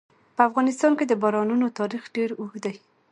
په 0.35 0.41
افغانستان 0.49 0.91
کې 0.97 1.05
د 1.07 1.13
بارانونو 1.21 1.75
تاریخ 1.79 2.03
ډېر 2.15 2.29
اوږد 2.39 2.61
دی. 2.65 2.75